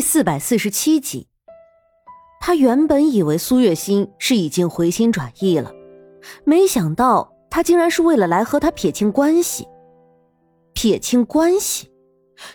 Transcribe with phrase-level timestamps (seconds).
[0.00, 1.28] 四百四十七集，
[2.40, 5.72] 他原本以为苏月心是已经回心转意了，
[6.44, 9.66] 没想到他竟然是为了来和他撇清关系。
[10.72, 11.90] 撇清关系，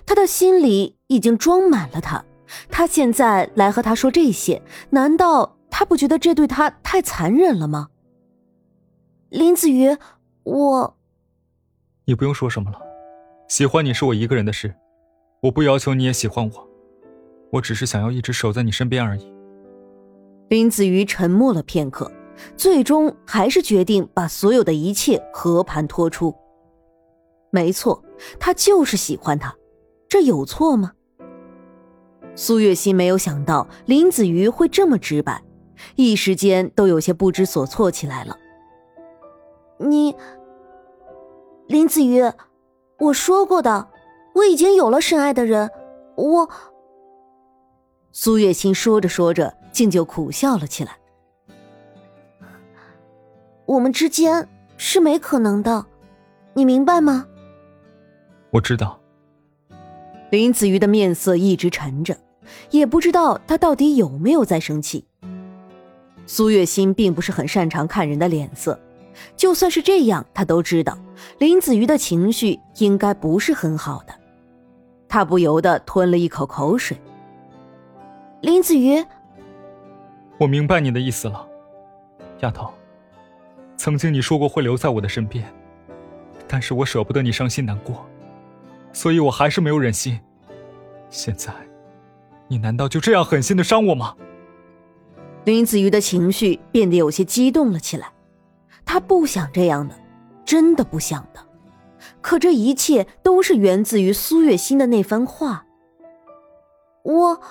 [0.06, 2.24] 他的心里已经装满了他。
[2.70, 7.90] 他现在来和他说这些，难道他不觉得这对他太残忍了吗？
[9.30, 9.98] 林子瑜，
[10.44, 10.98] 我，
[12.06, 12.80] 你不用说什么了，
[13.48, 14.74] 喜欢你是我一个人的事，
[15.42, 16.70] 我不要求你也喜欢我。
[17.56, 19.32] 我只是想要一直守在你身边而已。
[20.50, 22.12] 林子瑜沉默了片刻，
[22.58, 26.36] 最终还是决定把所有的一切和盘托出。
[27.52, 28.04] 没错，
[28.38, 29.56] 他就是喜欢他，
[30.10, 30.92] 这有错吗？
[32.36, 35.42] 苏月心没有想到林子瑜会这么直白，
[35.96, 38.36] 一时间都有些不知所措起来了。
[39.78, 40.14] 你，
[41.68, 42.22] 林子瑜，
[43.00, 43.88] 我说过的，
[44.34, 45.72] 我已经有了深爱的人，
[46.18, 46.50] 我。
[48.18, 50.98] 苏月心说着说着，竟就苦笑了起来。
[53.66, 55.86] 我们之间是没可能的，
[56.54, 57.28] 你明白吗？
[58.52, 58.98] 我知道。
[60.32, 62.18] 林子瑜的面色一直沉着，
[62.72, 65.06] 也不知道他到底有没有在生气。
[66.26, 68.80] 苏月心并不是很擅长看人的脸色，
[69.36, 70.98] 就算是这样，他都知道
[71.40, 74.16] 林子瑜的情绪应该不是很好的。
[75.10, 76.98] 他不由得吞了一口口水。
[78.46, 79.04] 林子瑜，
[80.38, 81.48] 我明白你的意思了，
[82.42, 82.72] 丫头。
[83.76, 85.44] 曾经你说过会留在我的身边，
[86.48, 88.06] 但是我舍不得你伤心难过，
[88.94, 90.20] 所以我还是没有忍心。
[91.10, 91.52] 现在，
[92.48, 94.16] 你难道就这样狠心的伤我吗？
[95.46, 98.10] 林子瑜的情绪变得有些激动了起来，
[98.86, 99.96] 他不想这样的，
[100.46, 101.40] 真的不想的。
[102.22, 105.66] 可这一切都是源自于苏月心的那番话。
[107.02, 107.42] 我。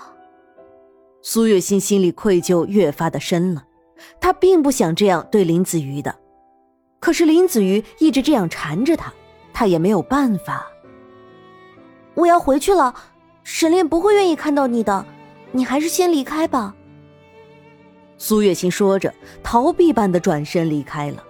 [1.27, 3.65] 苏月心心里愧疚越发的深了，
[4.21, 6.15] 她并不想这样对林子瑜的，
[7.01, 9.11] 可是林子瑜一直这样缠着她，
[9.51, 10.71] 她也没有办法。
[12.13, 12.95] 我要回去了，
[13.43, 15.07] 沈炼不会愿意看到你的，
[15.51, 16.77] 你还是先离开吧。
[18.19, 19.13] 苏月心说着，
[19.43, 21.25] 逃避般的转身离开了。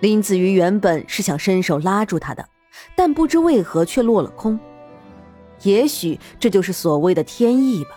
[0.00, 2.48] 林子瑜原本是想伸手拉住她的，
[2.96, 4.58] 但不知为何却落了空，
[5.60, 7.90] 也许这就是所谓的天意吧。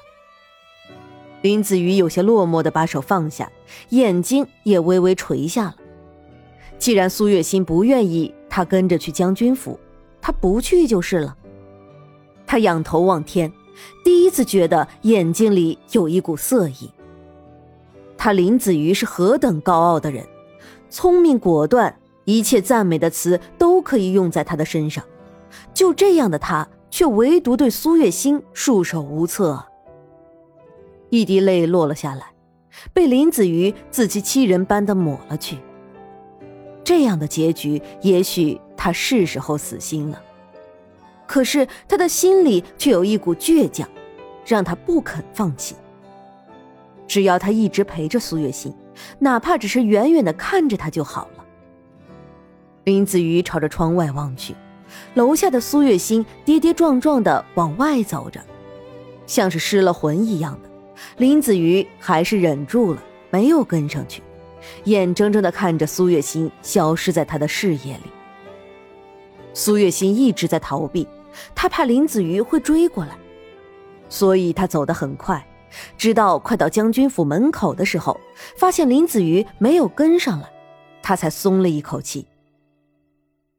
[1.46, 3.52] 林子瑜有些落寞的把手放下，
[3.90, 5.76] 眼睛也微微垂下了。
[6.80, 9.80] 既然苏月心不愿意他跟着去将军府，
[10.20, 11.38] 他不去就是了。
[12.48, 13.54] 他仰头望天，
[14.04, 16.90] 第一次觉得眼睛里有一股色意。
[18.18, 20.26] 他林子瑜是何等高傲的人，
[20.90, 25.04] 聪明果断，一切赞美的词都可以用在他的身上。
[25.76, 29.64] 就这样的他，却唯独对苏月心束手无策。
[31.10, 32.28] 一滴泪落了下来，
[32.94, 35.58] 被林子瑜自欺欺人般的抹了去。
[36.84, 40.22] 这样的结局，也许他是时候死心了。
[41.26, 43.90] 可是他的心里却有一股倔强，
[44.46, 45.76] 让他不肯放弃。
[47.08, 48.74] 只要他一直陪着苏月心，
[49.20, 51.46] 哪怕只是远远的看着他就好了。
[52.84, 54.54] 林子瑜朝着窗外望去，
[55.16, 58.40] 楼下的苏月心跌跌撞撞的往外走着，
[59.26, 60.70] 像是失了魂一样的。
[61.18, 64.22] 林子瑜还是忍住了，没有跟上去，
[64.86, 68.04] 眼睁睁的看着苏月心消失在他的视野里。
[69.54, 71.08] 苏月心一直在逃避，
[71.54, 73.18] 他怕林子瑜会追过来，
[74.10, 75.46] 所以他走得很快，
[75.98, 78.20] 直到快到将军府门口的时候，
[78.58, 80.50] 发现林子瑜没有跟上来，
[81.02, 82.28] 他才松了一口气。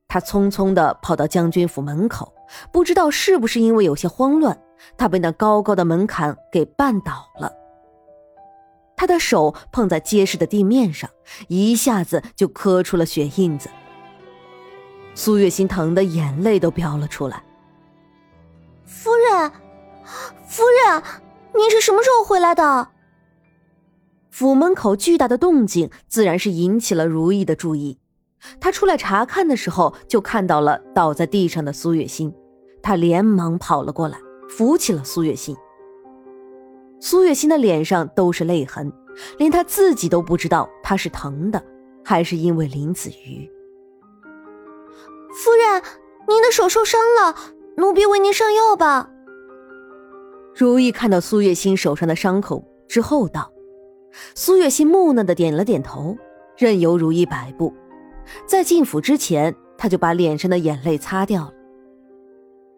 [0.08, 2.32] 他匆匆的跑到将军府门口，
[2.70, 4.56] 不知道是不是因为有些慌乱。
[4.96, 7.52] 他被那高高的门槛给绊倒了，
[8.96, 11.10] 他的手碰在结实的地面上，
[11.48, 13.68] 一下子就磕出了血印子。
[15.14, 17.42] 苏月心疼的眼泪都飙了出来。
[18.84, 19.50] 夫人，
[20.46, 21.02] 夫人，
[21.54, 22.88] 您是什么时候回来的？
[24.30, 27.98] 府门口巨大的动静自然是引起了如意的注意，
[28.60, 32.34] 他出来查看的时候，就看到了倒在地上的苏月心，
[32.82, 34.18] 他连忙跑了过来。
[34.48, 35.56] 扶起了苏月心。
[37.00, 38.92] 苏月心的脸上都是泪痕，
[39.38, 41.62] 连她自己都不知道她是疼的，
[42.04, 43.50] 还是因为林子瑜。
[45.32, 45.82] 夫人，
[46.26, 47.36] 您的手受伤了，
[47.76, 49.10] 奴婢为您上药吧。
[50.54, 53.52] 如意看到苏月心手上的伤口之后道
[54.34, 56.16] ：“苏月心木讷的点了点头，
[56.56, 57.74] 任由如意摆布。
[58.46, 61.52] 在进府之前，她就把脸上的眼泪擦掉了。”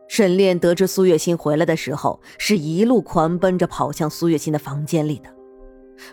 [0.08, 5.30] 沈炼得知苏月心回来的时候，是一路狂奔着跑向苏月心的房间里的。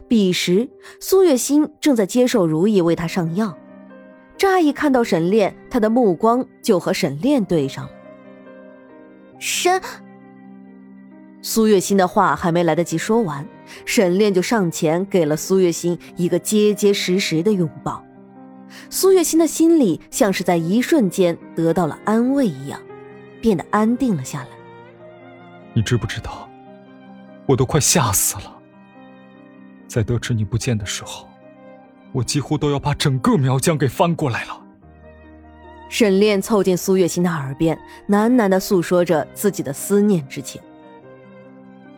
[0.08, 0.68] 彼时，
[1.00, 3.58] 苏月心正在接受如意为他上药。
[4.38, 7.92] 乍一看到沈炼，他的目光就和沈炼对上了。
[9.40, 9.82] 沈，
[11.42, 13.48] 苏月心的话还没来得及说完，
[13.86, 18.04] 沈炼就上前给了苏月心一个结结实实的拥抱。
[18.90, 22.82] 苏月心的心里像是在一瞬间得到了安慰一样，
[23.46, 24.48] 变得安定了下来。
[25.72, 26.50] 你知不知道，
[27.46, 28.52] 我都快吓死了。
[29.88, 31.30] 在得知你不见的时候，
[32.12, 34.60] 我几乎都要把整个苗疆给翻过来了。
[35.90, 37.78] 沈炼凑近苏月心的耳边，
[38.10, 40.60] 喃喃的诉说着自己的思念之情。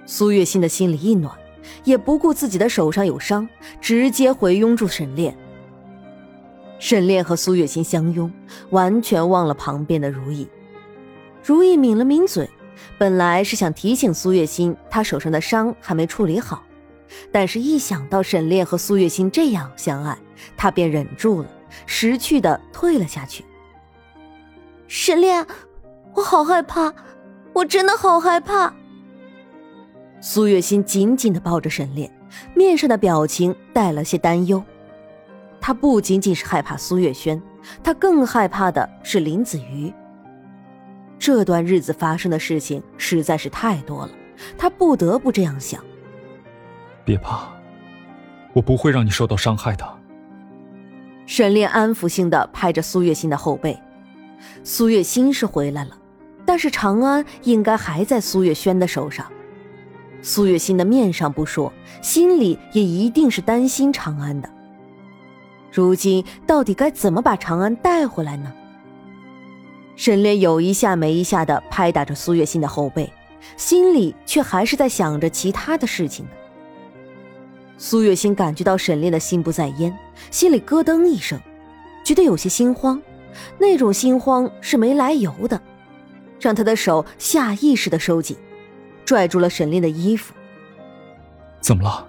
[0.05, 1.33] 苏月心的心里一暖，
[1.85, 3.47] 也不顾自己的手上有伤，
[3.79, 5.33] 直接回拥住沈炼。
[6.77, 8.29] 沈炼和苏月心相拥，
[8.71, 10.45] 完全忘了旁边的如意。
[11.47, 12.49] 如意抿了抿嘴，
[12.97, 16.61] 本来是想提醒苏月心，她手上的伤还没处理好，
[17.31, 20.17] 但是一想到沈炼和苏月心这样相爱，
[20.57, 21.47] 她便忍住了，
[21.85, 23.45] 识趣的退了下去。
[24.89, 25.47] 沈炼，
[26.15, 26.93] 我好害怕，
[27.53, 28.73] 我真的好害怕。
[30.19, 32.13] 苏月心紧紧的抱着沈炼，
[32.55, 34.61] 面上的表情带了些担忧。
[35.61, 37.41] 她不仅仅是害怕苏月轩，
[37.81, 39.93] 她更害怕的是林子瑜。
[41.19, 44.11] 这段日子发生的事情实在是太多了，
[44.57, 45.83] 他不得不这样想。
[47.03, 47.47] 别怕，
[48.53, 49.85] 我不会让你受到伤害的。
[51.25, 53.77] 沈炼安抚性的拍着苏月心的后背。
[54.63, 55.97] 苏月心是回来了，
[56.45, 59.25] 但是长安应该还在苏月轩的手上。
[60.21, 64.49] 苏月心的面上不说，心里也一定是担心长安的。
[65.71, 68.53] 如今到底该怎么把长安带回来呢？
[69.97, 73.11] 沈炼有一下没一下的拍打着苏月心的后背，
[73.57, 76.31] 心里却还是在想着其他的事情呢。
[77.79, 79.97] 苏月心感觉到沈炼的心不在焉，
[80.29, 81.39] 心里咯噔一声，
[82.03, 83.01] 觉得有些心慌，
[83.57, 85.59] 那种心慌是没来由的，
[86.39, 88.37] 让他的手下意识的收紧，
[89.03, 90.31] 拽住了沈炼的衣服。
[91.59, 92.07] 怎么了？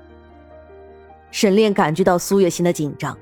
[1.30, 3.16] 沈炼感觉到苏月心的紧张。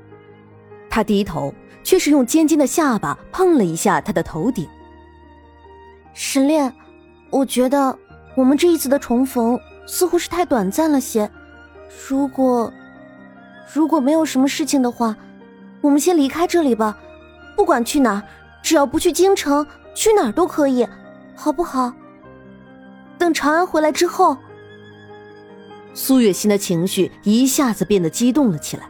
[0.91, 1.55] 他低头，
[1.87, 4.69] 却是用尖尖的下巴碰了一下他的头顶。
[6.15, 6.75] 沈炼，
[7.31, 7.97] 我觉得
[8.35, 9.57] 我们这一次的重逢
[9.87, 11.31] 似乎是太短暂了些。
[12.09, 12.73] 如果
[13.73, 15.17] 如果没有什么事情的话，
[15.81, 16.99] 我们先离开这里吧。
[17.55, 18.21] 不管去哪，
[18.65, 20.85] 只要不去京城，去哪儿都可以，
[21.37, 21.93] 好不好？
[23.17, 24.37] 等长安回来之后，
[25.95, 28.89] 苏月心的情绪一下子变得激动了起来。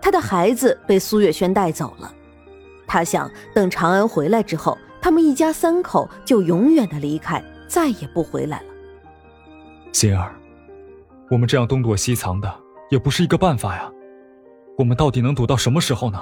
[0.00, 2.12] 他的孩子被苏月轩带走了，
[2.88, 8.66] 他想等长安回来之后，他们一家三口就永远的离开，再也不回来了。
[9.92, 10.34] 心儿，
[11.30, 12.52] 我们这样东躲西藏的
[12.90, 13.92] 也不是一个办法呀。
[14.78, 16.18] 我们到底能躲到什么时候呢？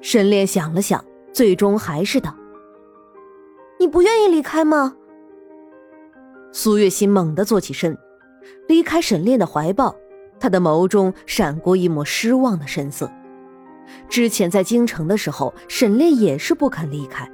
[0.00, 2.34] 沈炼想了想，最终还是道
[3.78, 4.96] ：“你不愿意离开吗？”
[6.52, 7.96] 苏月心猛地坐起身，
[8.66, 9.94] 离开沈炼的怀抱。
[10.40, 13.12] 他的眸中闪过一抹失望的神色。
[14.08, 17.30] 之前在京城的时候，沈炼也是不肯离开，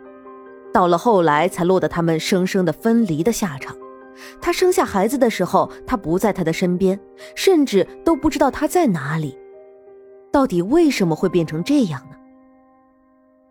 [0.72, 3.76] 到了后来才落得他们生生的分离的下场。
[4.40, 6.98] 他生下孩子的时候，他不在他的身边，
[7.34, 9.38] 甚至都不知道他在哪里。
[10.32, 12.16] 到底为什么会变成这样呢？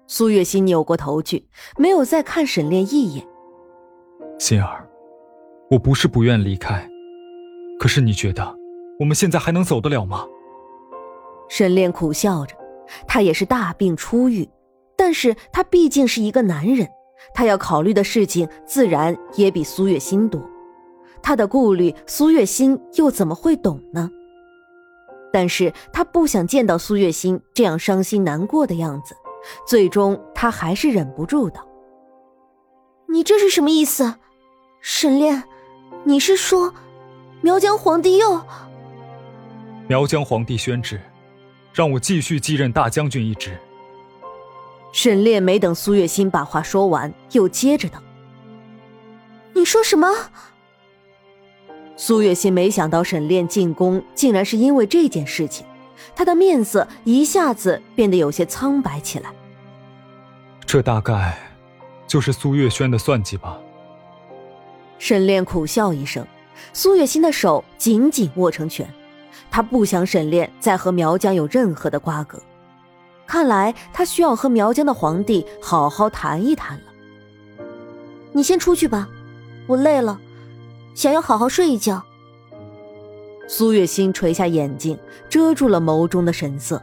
[0.07, 3.25] 苏月心扭过头去，没有再看沈炼一眼。
[4.39, 4.87] 心儿，
[5.71, 6.87] 我不是不愿离开，
[7.79, 8.55] 可是你觉得？
[8.99, 10.25] 我们现在还能走得了吗？
[11.49, 12.55] 沈炼苦笑着，
[13.07, 14.47] 他也是大病初愈，
[14.95, 16.87] 但是他毕竟是一个男人，
[17.33, 20.41] 他要考虑的事情自然也比苏月心多。
[21.21, 24.09] 他的顾虑，苏月心又怎么会懂呢？
[25.33, 29.15] 但是他不想见到苏月心这样伤心难过的样子，
[29.67, 31.59] 最终他还是忍不住的
[33.09, 34.15] ：“你这是什么意思，
[34.79, 35.43] 沈炼？
[36.03, 36.73] 你是说
[37.41, 38.39] 苗疆皇帝又……”
[39.89, 41.01] 苗疆皇帝宣旨，
[41.75, 43.59] 让我继续继任大将军一职。
[44.93, 48.01] 沈炼没等苏月心把话说完，又接着道
[49.53, 50.09] ：“你说什么？”
[51.97, 55.65] 苏月心没想到沈炼进宫竟然是因为这件事情，
[56.15, 59.29] 他的面色一下子变得有些苍白起来。
[60.65, 61.37] 这大概
[62.07, 63.59] 就是苏月轩的算计吧。
[64.97, 66.25] 沈炼苦笑一声，
[66.71, 68.89] 苏月心的手紧紧握成拳。
[69.55, 72.37] 他不想沈炼再和苗疆有任何的瓜葛，
[73.25, 76.83] 看来他需要和苗疆的皇帝好好谈一谈了。
[78.33, 79.07] 你先出去吧，
[79.65, 80.19] 我累了，
[80.93, 82.03] 想要好好睡一觉。
[83.47, 86.81] 苏月心垂下眼睛，遮住了眸中的神色。